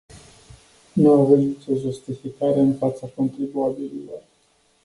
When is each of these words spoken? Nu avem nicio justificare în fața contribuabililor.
Nu 0.93 1.11
avem 1.11 1.39
nicio 1.39 1.73
justificare 1.75 2.59
în 2.59 2.77
fața 2.77 3.07
contribuabililor. 3.15 4.21